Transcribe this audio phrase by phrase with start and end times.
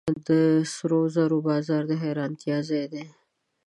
[0.27, 0.29] د
[0.73, 3.03] سرو زرو بازار د حیرانتیا ځای دی.